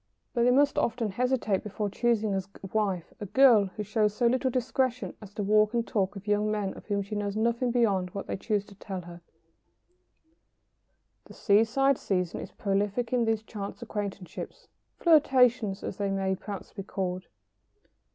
[0.33, 4.49] ]But they must often hesitate before choosing as wife a girl who shows so little
[4.49, 8.09] discretion as to walk and talk with young men of whom she knows nothing beyond
[8.09, 9.21] what they choose to tell her.
[11.27, 11.33] [Sidenote: Seaside "Flirtations."] The
[11.67, 14.67] seaside season is prolific in these chance acquaintanceships
[14.97, 17.27] "flirtations," as they may perhaps be called.